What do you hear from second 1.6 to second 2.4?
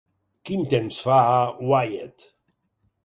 Wyatte?